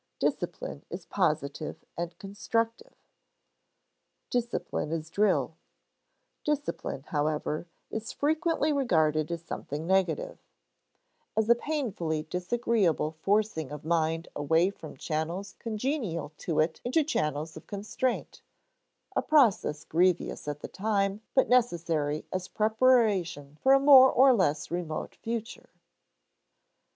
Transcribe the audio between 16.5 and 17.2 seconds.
it into